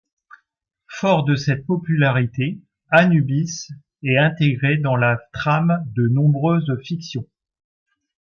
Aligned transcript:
Fort 0.87 1.25
de 1.25 1.35
cette 1.35 1.67
popularité, 1.67 2.57
Anubis 2.89 3.67
est 4.01 4.17
intégré 4.17 4.77
dans 4.77 4.95
la 4.95 5.19
trame 5.31 5.85
de 5.95 6.07
nombreuses 6.07 6.75
fictions. 6.83 7.27